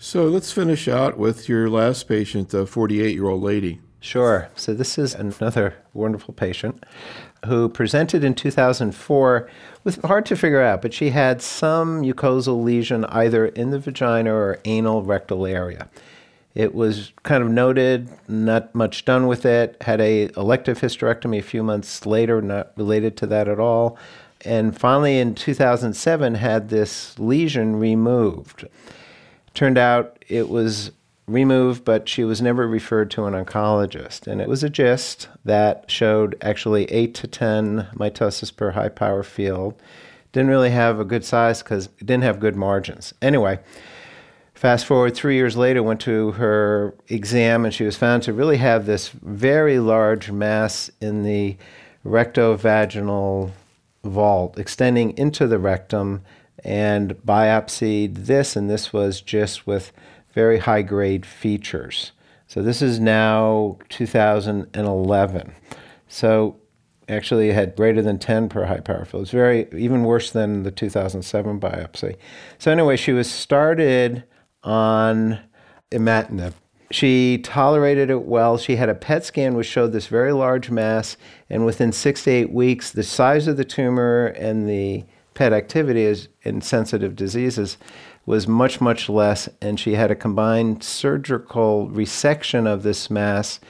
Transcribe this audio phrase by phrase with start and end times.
[0.00, 3.80] So let's finish out with your last patient, a 48 year old lady.
[3.98, 4.48] Sure.
[4.54, 6.86] So this is another wonderful patient
[7.46, 9.50] who presented in 2004
[9.82, 14.32] with hard to figure out, but she had some mucosal lesion either in the vagina
[14.32, 15.88] or anal rectal area.
[16.54, 19.76] It was kind of noted, not much done with it.
[19.80, 23.98] Had a elective hysterectomy a few months later, not related to that at all.
[24.44, 28.68] And finally, in 2007, had this lesion removed.
[29.58, 30.92] Turned out it was
[31.26, 34.28] removed, but she was never referred to an oncologist.
[34.28, 39.24] And it was a GIST that showed actually 8 to 10 mitosis per high power
[39.24, 39.74] field.
[40.30, 43.12] Didn't really have a good size because it didn't have good margins.
[43.20, 43.58] Anyway,
[44.54, 48.58] fast forward three years later, went to her exam, and she was found to really
[48.58, 51.56] have this very large mass in the
[52.06, 53.50] rectovaginal
[54.04, 56.22] vault extending into the rectum
[56.64, 59.92] and biopsied this, and this was just with
[60.32, 62.12] very high grade features.
[62.46, 65.54] So this is now 2011.
[66.08, 66.56] So
[67.08, 69.24] actually it had greater than 10 per high power field.
[69.24, 72.16] It's very even worse than the 2007 biopsy.
[72.58, 74.24] So anyway, she was started
[74.62, 75.40] on
[75.90, 76.54] imatinib.
[76.90, 78.56] She tolerated it well.
[78.56, 81.18] She had a PET scan which showed this very large mass,
[81.50, 85.04] and within six to eight weeks, the size of the tumor and the
[85.38, 87.78] PET activity is in sensitive diseases
[88.26, 93.60] was much, much less, and she had a combined surgical resection of this mass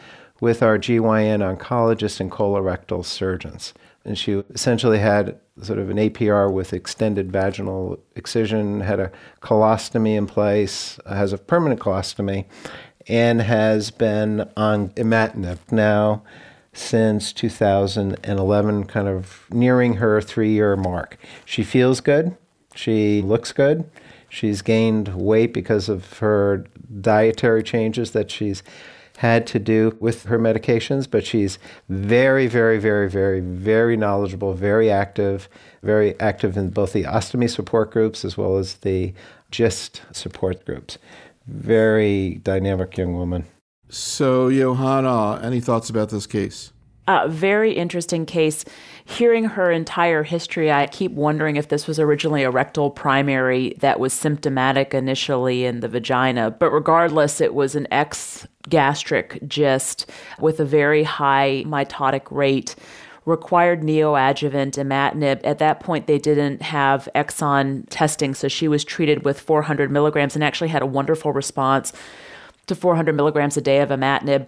[0.41, 3.75] with our GYN oncologist and colorectal surgeons.
[4.03, 10.17] And she essentially had sort of an APR with extended vaginal excision, had a colostomy
[10.17, 12.47] in place, has a permanent colostomy,
[13.09, 16.23] and has been on imatinib now
[16.79, 21.17] since 2011, kind of nearing her three year mark.
[21.45, 22.37] She feels good,
[22.75, 23.91] she looks good,
[24.29, 26.65] She's gained weight because of her
[27.01, 28.63] dietary changes that she's
[29.19, 34.91] had to do with her medications, but she's very, very, very, very, very knowledgeable, very
[34.91, 35.49] active,
[35.83, 39.13] very active in both the ostomy support groups as well as the
[39.51, 40.99] GIST support groups.
[41.47, 43.47] Very dynamic young woman.
[43.91, 46.73] So, Johanna, any thoughts about this case?
[47.07, 48.67] A very interesting case.
[49.07, 53.99] Hearing her entire history, I keep wondering if this was originally a rectal primary that
[53.99, 56.51] was symptomatic initially in the vagina.
[56.51, 62.77] But regardless, it was an ex gastric GIST with a very high mitotic rate
[63.25, 65.41] required neoadjuvant imatinib.
[65.45, 70.35] At that point, they didn't have exon testing, so she was treated with 400 milligrams
[70.35, 71.95] and actually had a wonderful response
[72.69, 74.47] to 400 milligrams a day of imatinib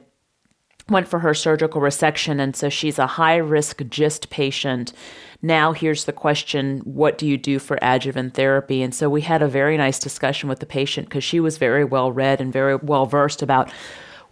[0.91, 4.93] went for her surgical resection, and so she's a high risk GIST patient.
[5.41, 8.83] Now, here's the question what do you do for adjuvant therapy?
[8.83, 11.85] And so we had a very nice discussion with the patient because she was very
[11.85, 13.73] well read and very well versed about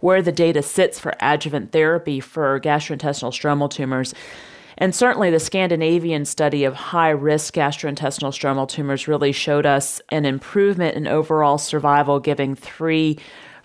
[0.01, 4.13] where the data sits for adjuvant therapy for gastrointestinal stromal tumors.
[4.77, 10.25] And certainly, the Scandinavian study of high risk gastrointestinal stromal tumors really showed us an
[10.25, 13.17] improvement in overall survival, giving three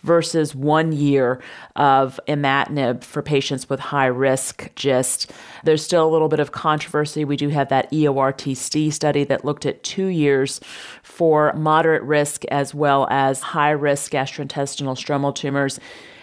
[0.05, 1.41] versus one year
[1.77, 5.33] of imatinib for patients with high risk GIST.
[5.65, 7.25] There's still a little bit of controversy.
[7.25, 10.61] We do have that EORTC study that looked at two years
[11.03, 15.81] for moderate risk as well as high risk gastrointestinal stromal tumors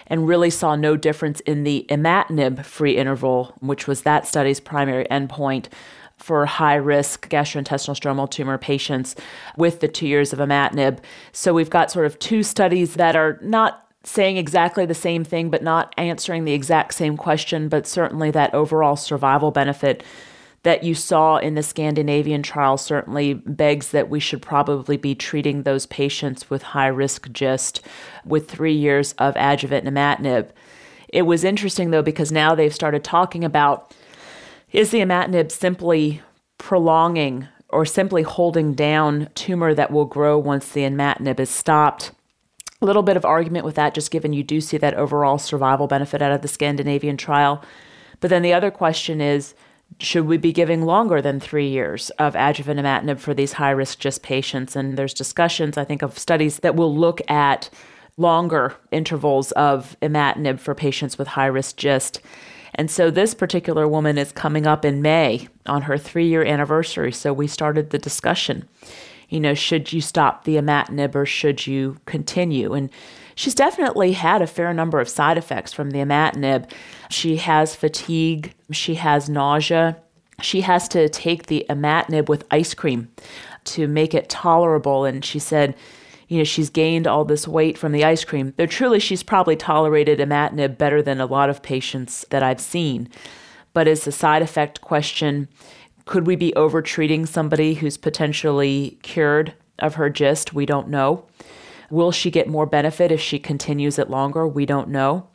[0.07, 5.05] and really saw no difference in the imatinib free interval, which was that study's primary
[5.05, 5.67] endpoint
[6.21, 9.15] for high risk gastrointestinal stromal tumor patients
[9.57, 10.99] with the two years of imatinib.
[11.31, 15.49] So we've got sort of two studies that are not saying exactly the same thing,
[15.49, 20.03] but not answering the exact same question, but certainly that overall survival benefit
[20.63, 25.63] that you saw in the Scandinavian trial certainly begs that we should probably be treating
[25.63, 27.81] those patients with high risk GIST
[28.25, 30.49] with three years of adjuvant imatinib.
[31.09, 33.95] It was interesting though because now they've started talking about
[34.71, 36.21] is the imatinib simply
[36.57, 42.11] prolonging or simply holding down tumor that will grow once the imatinib is stopped?
[42.81, 45.87] A little bit of argument with that, just given you do see that overall survival
[45.87, 47.63] benefit out of the Scandinavian trial.
[48.19, 49.53] But then the other question is
[49.99, 53.99] should we be giving longer than three years of adjuvant imatinib for these high risk
[53.99, 54.75] GIST patients?
[54.75, 57.69] And there's discussions, I think, of studies that will look at
[58.17, 62.21] longer intervals of imatinib for patients with high risk GIST.
[62.75, 67.11] And so this particular woman is coming up in May on her three year anniversary.
[67.11, 68.67] So we started the discussion.
[69.29, 72.73] You know, should you stop the imatinib or should you continue?
[72.73, 72.89] And
[73.35, 76.69] she's definitely had a fair number of side effects from the imatinib.
[77.09, 79.97] She has fatigue, she has nausea,
[80.41, 83.09] she has to take the imatinib with ice cream
[83.63, 85.05] to make it tolerable.
[85.05, 85.75] And she said,
[86.31, 88.53] you know, she's gained all this weight from the ice cream.
[88.55, 93.09] Though truly, she's probably tolerated imatinib better than a lot of patients that I've seen.
[93.73, 95.49] But as a side effect question,
[96.05, 100.53] could we be overtreating somebody who's potentially cured of her GIST?
[100.53, 101.25] We don't know.
[101.89, 104.47] Will she get more benefit if she continues it longer?
[104.47, 105.27] We don't know.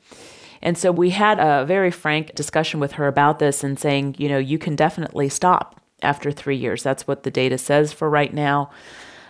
[0.62, 4.30] And so we had a very frank discussion with her about this and saying, you
[4.30, 6.82] know, you can definitely stop after three years.
[6.82, 8.70] That's what the data says for right now.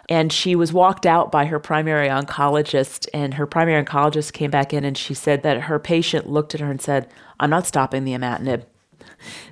[0.09, 4.73] And she was walked out by her primary oncologist, and her primary oncologist came back
[4.73, 7.09] in and she said that her patient looked at her and said,
[7.41, 8.65] I'm not stopping the imatinib.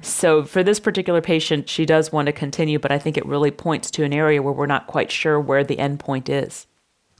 [0.00, 3.50] So for this particular patient, she does want to continue, but I think it really
[3.50, 6.66] points to an area where we're not quite sure where the end point is.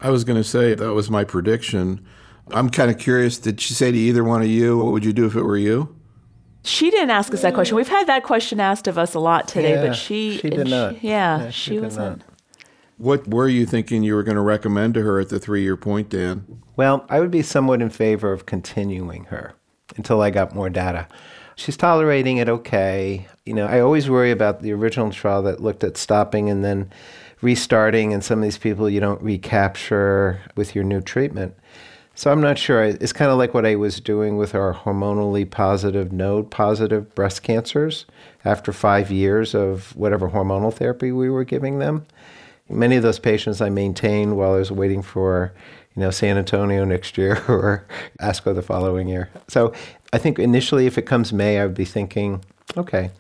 [0.01, 2.05] I was going to say that was my prediction.
[2.53, 3.39] I'm kind of curious.
[3.39, 5.57] Did she say to either one of you, what would you do if it were
[5.57, 5.97] you?
[6.63, 7.77] She didn't ask us that question.
[7.77, 10.69] We've had that question asked of us a lot today, Yeah, but she, she did
[10.69, 11.03] not.
[11.03, 12.19] yeah, Yeah, she, she wasn't.
[12.19, 12.34] not.
[12.97, 15.77] What were you thinking you were going to recommend to her at the three year
[15.77, 16.63] point, Dan?
[16.77, 19.55] Well, I would be somewhat in favor of continuing her
[19.97, 21.09] until I got more data.
[21.57, 23.27] She's tolerating it okay.
[23.45, 26.91] You know, I always worry about the original trial that looked at stopping and then
[27.41, 31.55] restarting, and some of these people you don't recapture with your new treatment.
[32.17, 32.85] So I'm not sure.
[32.85, 37.43] It's kind of like what I was doing with our hormonally positive, node positive breast
[37.43, 38.07] cancers
[38.45, 42.07] after five years of whatever hormonal therapy we were giving them.
[42.69, 45.53] Many of those patients I maintained while I was waiting for,
[45.95, 47.87] you know, San Antonio next year or
[48.21, 49.31] ASCO the following year.
[49.49, 49.73] So
[50.13, 52.45] I think initially, if it comes May, I would be thinking,
[52.77, 53.11] okay,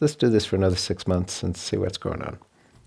[0.00, 2.38] let's do this for another six months and see what's going on.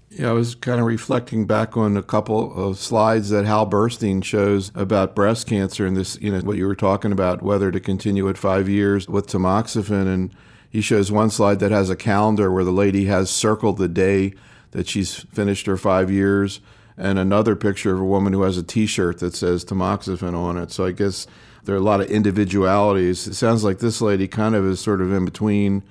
[0.10, 4.24] Yeah, I was kind of reflecting back on a couple of slides that Hal Burstein
[4.24, 7.80] shows about breast cancer and this, you know, what you were talking about, whether to
[7.80, 10.08] continue at five years with tamoxifen.
[10.08, 10.34] And
[10.70, 14.34] he shows one slide that has a calendar where the lady has circled the day
[14.72, 16.60] that she's finished her five years,
[16.98, 20.58] and another picture of a woman who has a t shirt that says tamoxifen on
[20.58, 20.72] it.
[20.72, 21.28] So I guess
[21.64, 23.28] there are a lot of individualities.
[23.28, 25.84] It sounds like this lady kind of is sort of in between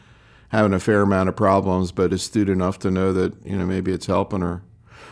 [0.49, 3.93] having a fair amount of problems, but astute enough to know that you know maybe
[3.93, 4.63] it's helping her.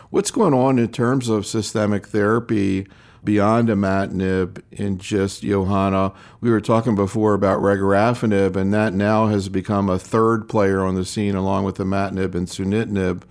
[0.09, 2.87] What's going on in terms of systemic therapy
[3.23, 6.13] beyond imatinib in GIST Johanna?
[6.41, 10.95] We were talking before about regorafenib, and that now has become a third player on
[10.95, 13.23] the scene along with imatinib and sunitinib.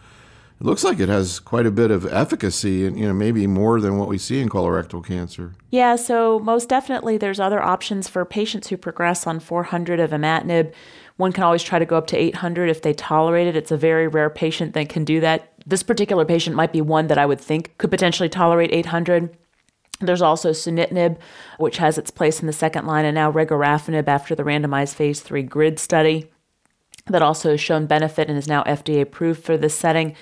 [0.61, 3.81] It looks like it has quite a bit of efficacy, and you know maybe more
[3.81, 5.55] than what we see in colorectal cancer.
[5.71, 10.73] Yeah, so most definitely there's other options for patients who progress on 400 of imatinib.
[11.17, 13.57] One can always try to go up to 800 if they tolerate it.
[13.57, 15.53] It's a very rare patient that can do that.
[15.67, 19.37] This particular patient might be one that I would think could potentially tolerate 800.
[20.01, 21.19] There's also sunitinib,
[21.59, 25.21] which has its place in the second line, and now regorafenib after the randomized phase
[25.21, 26.31] three GRID study
[27.07, 30.17] that also has shown benefit and is now FDA approved for this setting.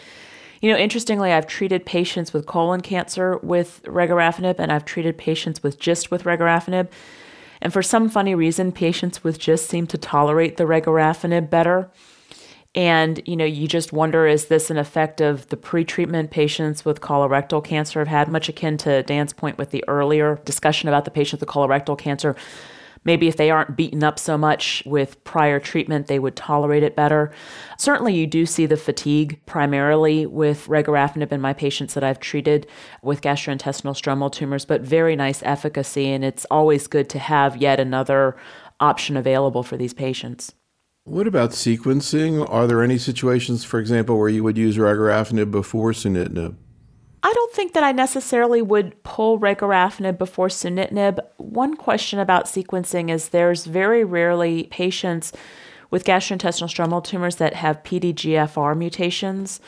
[0.63, 5.61] You know, interestingly, I've treated patients with colon cancer with regorafenib, and I've treated patients
[5.61, 6.89] with GIST with regorafenib.
[7.61, 11.91] And for some funny reason, patients with GIST seem to tolerate the regorafenib better.
[12.77, 17.01] And, you know, you just wonder is this an effect of the pretreatment patients with
[17.01, 21.11] colorectal cancer have had, much akin to Dan's point with the earlier discussion about the
[21.11, 22.37] patients with colorectal cancer.
[23.05, 26.95] Maybe if they aren't beaten up so much with prior treatment, they would tolerate it
[26.95, 27.33] better.
[27.79, 32.67] Certainly, you do see the fatigue primarily with regorafenib in my patients that I've treated
[33.03, 36.09] with gastrointestinal stromal tumors, but very nice efficacy.
[36.13, 38.37] And it's always good to have yet another
[38.79, 40.53] option available for these patients.
[41.05, 42.49] What about sequencing?
[42.49, 46.55] Are there any situations, for example, where you would use regorafenib before sunitinib?
[47.25, 51.21] I don't think that I necessarily would pull regorafenib before sunitinib.
[51.37, 55.33] One question about sequencing is there's very rarely patients
[55.91, 59.61] with gastrointestinal stromal tumors that have PDGFR mutations.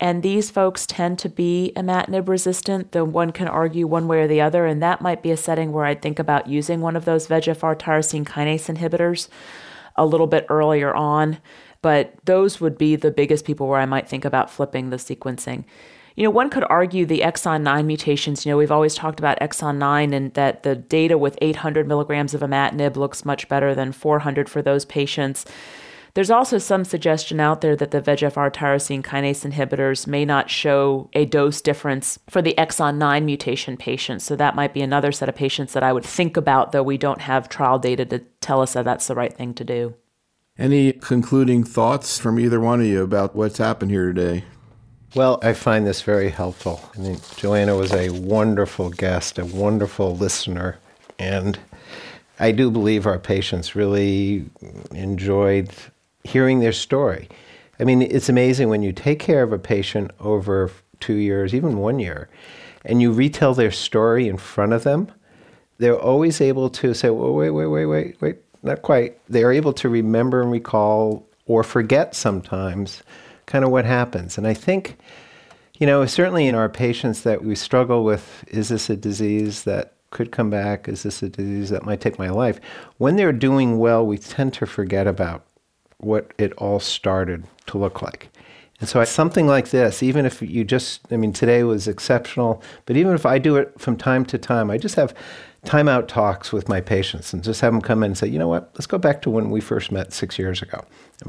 [0.00, 4.28] And these folks tend to be imatinib resistant, though one can argue one way or
[4.28, 4.64] the other.
[4.64, 7.76] And that might be a setting where I'd think about using one of those VEGFR
[7.78, 9.28] tyrosine kinase inhibitors
[9.96, 11.38] a little bit earlier on.
[11.82, 15.64] But those would be the biggest people where I might think about flipping the sequencing.
[16.16, 18.44] You know, one could argue the exon 9 mutations.
[18.44, 22.34] You know, we've always talked about exon 9 and that the data with 800 milligrams
[22.34, 25.44] of imatinib looks much better than 400 for those patients.
[26.14, 31.08] There's also some suggestion out there that the VEGFR tyrosine kinase inhibitors may not show
[31.14, 34.24] a dose difference for the exon 9 mutation patients.
[34.24, 36.98] So that might be another set of patients that I would think about, though we
[36.98, 39.94] don't have trial data to tell us that that's the right thing to do.
[40.58, 44.44] Any concluding thoughts from either one of you about what's happened here today?
[45.14, 46.80] Well, I find this very helpful.
[46.94, 50.78] I mean, Johanna was a wonderful guest, a wonderful listener,
[51.18, 51.58] and
[52.40, 54.46] I do believe our patients really
[54.92, 55.68] enjoyed
[56.24, 57.28] hearing their story.
[57.78, 61.76] I mean, it's amazing when you take care of a patient over two years, even
[61.76, 62.30] one year,
[62.86, 65.12] and you retell their story in front of them,
[65.76, 69.18] they're always able to say, well, wait, wait, wait, wait, wait, not quite.
[69.28, 73.02] They're able to remember and recall or forget sometimes
[73.52, 74.38] kind of what happens.
[74.38, 74.96] And I think,
[75.78, 79.92] you know, certainly in our patients that we struggle with, is this a disease that
[80.08, 80.88] could come back?
[80.88, 82.58] Is this a disease that might take my life?
[82.96, 85.44] When they're doing well, we tend to forget about
[85.98, 88.30] what it all started to look like.
[88.82, 92.96] And so something like this, even if you just, I mean, today was exceptional, but
[92.96, 95.14] even if I do it from time to time, I just have
[95.64, 98.48] timeout talks with my patients and just have them come in and say, you know
[98.48, 100.84] what, let's go back to when we first met six years ago,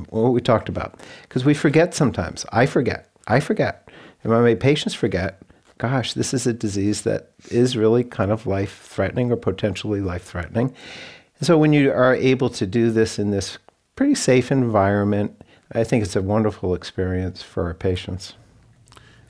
[0.09, 0.99] what we talked about.
[1.21, 2.43] Because we forget sometimes.
[2.51, 3.07] I forget.
[3.27, 3.87] I forget.
[4.23, 5.39] And when my patients forget,
[5.77, 10.23] gosh, this is a disease that is really kind of life threatening or potentially life
[10.23, 10.73] threatening.
[11.37, 13.59] And so when you are able to do this in this
[13.95, 15.39] pretty safe environment,
[15.73, 18.33] I think it's a wonderful experience for our patients.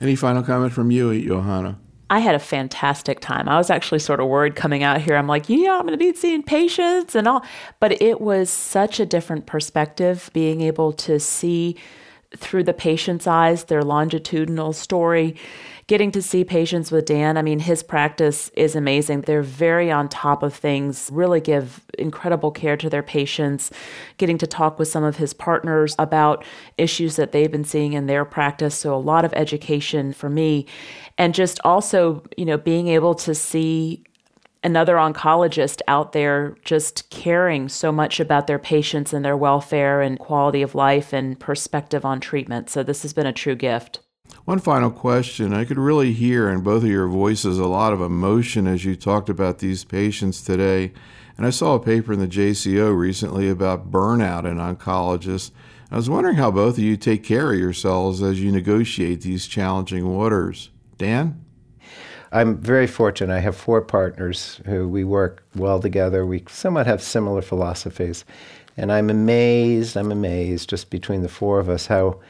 [0.00, 1.78] Any final comment from you, Johanna?
[2.10, 3.48] I had a fantastic time.
[3.48, 5.16] I was actually sort of worried coming out here.
[5.16, 7.44] I'm like, yeah, I'm going to be seeing patients and all.
[7.80, 11.76] But it was such a different perspective being able to see
[12.36, 15.36] through the patient's eyes their longitudinal story
[15.86, 19.22] getting to see patients with Dan, I mean, his practice is amazing.
[19.22, 23.70] They're very on top of things, really give incredible care to their patients,
[24.16, 26.44] getting to talk with some of his partners about
[26.78, 28.74] issues that they've been seeing in their practice.
[28.74, 30.66] So, a lot of education for me.
[31.18, 34.04] And just also, you know, being able to see
[34.62, 40.18] another oncologist out there just caring so much about their patients and their welfare and
[40.18, 42.70] quality of life and perspective on treatment.
[42.70, 44.00] So, this has been a true gift.
[44.44, 45.54] One final question.
[45.54, 48.94] I could really hear in both of your voices a lot of emotion as you
[48.94, 50.92] talked about these patients today.
[51.38, 55.50] And I saw a paper in the JCO recently about burnout in oncologists.
[55.90, 59.46] I was wondering how both of you take care of yourselves as you negotiate these
[59.46, 60.68] challenging waters.
[60.98, 61.42] Dan?
[62.30, 63.34] I'm very fortunate.
[63.34, 66.26] I have four partners who we work well together.
[66.26, 68.26] We somewhat have similar philosophies.
[68.76, 72.20] And I'm amazed, I'm amazed just between the four of us how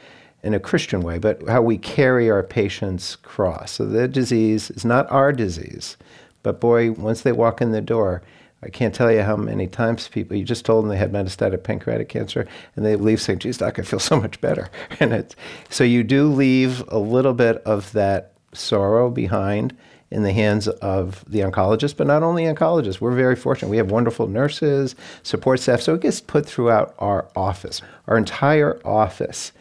[0.45, 3.71] in a Christian way, but how we carry our patients' cross.
[3.71, 5.97] So their disease is not our disease,
[6.43, 8.21] but boy, once they walk in the door,
[8.61, 11.63] I can't tell you how many times people, you just told them they had metastatic
[11.63, 14.69] pancreatic cancer, and they leave saying, geez, doc, I feel so much better.
[14.99, 15.35] And it's,
[15.69, 19.75] so you do leave a little bit of that sorrow behind
[20.11, 23.01] in the hands of the oncologist, but not only oncologists.
[23.01, 23.69] We're very fortunate.
[23.69, 27.81] We have wonderful nurses, support staff, so it gets put throughout our office.
[28.07, 29.51] Our entire office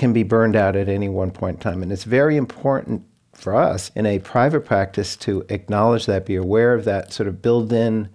[0.00, 1.82] can be burned out at any one point in time.
[1.82, 3.04] And it's very important
[3.34, 7.42] for us in a private practice to acknowledge that, be aware of that, sort of
[7.42, 8.08] build in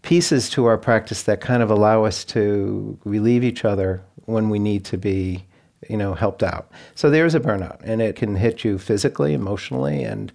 [0.00, 4.58] pieces to our practice that kind of allow us to relieve each other when we
[4.58, 5.44] need to be
[5.90, 10.02] you know helped out so there's a burnout and it can hit you physically emotionally
[10.04, 10.30] and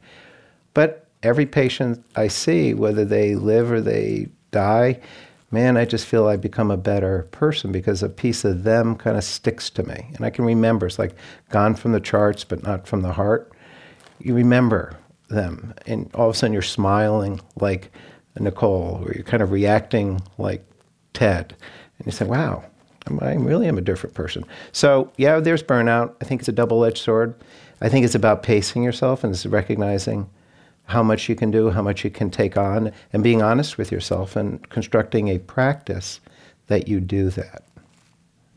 [0.74, 5.00] but every patient i see whether they live or they die
[5.56, 9.16] man, I just feel I become a better person because a piece of them kind
[9.16, 10.12] of sticks to me.
[10.14, 11.16] And I can remember, it's like
[11.50, 13.54] gone from the charts, but not from the heart.
[14.20, 17.90] You remember them, and all of a sudden you're smiling like
[18.38, 20.62] Nicole, or you're kind of reacting like
[21.14, 21.56] Ted.
[22.00, 22.66] And you say, wow,
[23.22, 24.44] I really am a different person.
[24.74, 26.16] So, yeah, there's burnout.
[26.22, 27.34] I think it's a double edged sword.
[27.80, 30.30] I think it's about pacing yourself and it's recognizing
[30.86, 33.92] how much you can do, how much you can take on, and being honest with
[33.92, 36.20] yourself and constructing a practice
[36.68, 37.63] that you do that.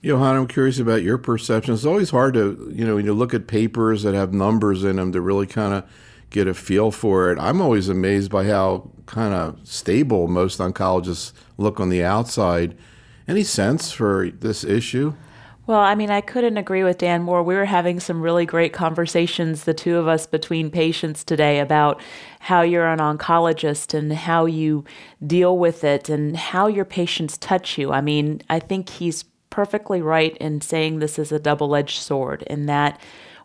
[0.01, 1.75] Johan, I'm curious about your perception.
[1.75, 4.97] It's always hard to, you know, when you look at papers that have numbers in
[4.97, 5.85] them to really kind of
[6.31, 7.39] get a feel for it.
[7.39, 12.77] I'm always amazed by how kind of stable most oncologists look on the outside.
[13.27, 15.15] Any sense for this issue?
[15.69, 17.43] Well, I mean, I couldn't agree with Dan more.
[17.43, 22.01] We were having some really great conversations, the two of us, between patients today about
[22.41, 24.87] how you're an oncologist and how you
[25.27, 27.93] deal with it and how your patients touch you.
[27.93, 32.45] I mean, I think he's perfectly right in saying this is a double edged sword
[32.45, 32.99] in that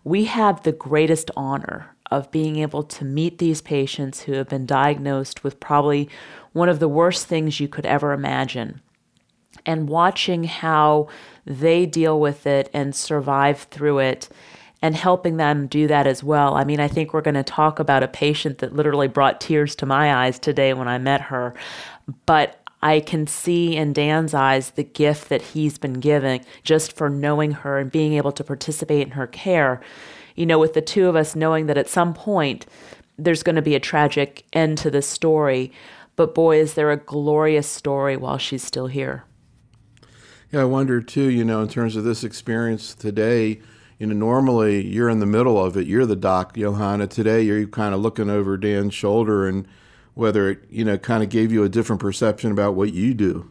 [0.05, 4.65] we have the greatest honor of being able to meet these patients who have been
[4.65, 6.07] diagnosed with probably
[6.53, 8.79] one of the worst things you could ever imagine
[9.65, 11.07] and watching how
[11.45, 14.29] they deal with it and survive through it
[14.81, 16.55] and helping them do that as well.
[16.55, 19.75] I mean, I think we're going to talk about a patient that literally brought tears
[19.77, 21.53] to my eyes today when I met her.
[22.25, 27.09] But I can see in Dan's eyes the gift that he's been giving just for
[27.09, 29.79] knowing her and being able to participate in her care.
[30.35, 32.65] You know, with the two of us knowing that at some point
[33.17, 35.71] there's going to be a tragic end to this story.
[36.17, 39.23] But boy, is there a glorious story while she's still here.
[40.53, 43.59] Yeah, I wonder too, you know, in terms of this experience today,
[43.97, 45.87] you know, normally you're in the middle of it.
[45.87, 47.07] You're the doc, Johanna.
[47.07, 49.67] Today you're kind of looking over Dan's shoulder and
[50.13, 53.49] whether it, you know, kind of gave you a different perception about what you do.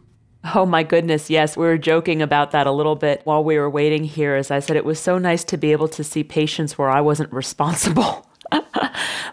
[0.55, 1.57] Oh my goodness, yes.
[1.57, 4.35] We were joking about that a little bit while we were waiting here.
[4.35, 7.01] As I said, it was so nice to be able to see patients where I
[7.01, 8.25] wasn't responsible.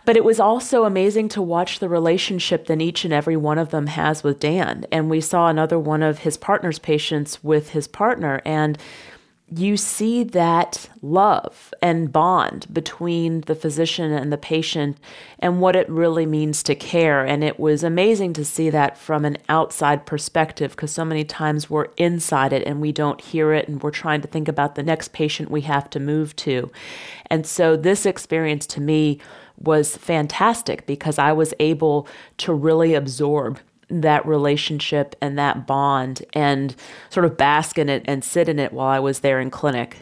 [0.05, 3.71] but it was also amazing to watch the relationship that each and every one of
[3.71, 4.87] them has with Dan.
[4.91, 8.41] And we saw another one of his partner's patients with his partner.
[8.45, 8.79] And
[9.53, 14.97] you see that love and bond between the physician and the patient
[15.41, 17.25] and what it really means to care.
[17.25, 21.69] And it was amazing to see that from an outside perspective because so many times
[21.69, 24.85] we're inside it and we don't hear it and we're trying to think about the
[24.85, 26.71] next patient we have to move to.
[27.27, 29.19] And so this experience to me
[29.61, 36.75] was fantastic because I was able to really absorb that relationship and that bond and
[37.11, 39.99] sort of bask in it and sit in it while I was there in clinic.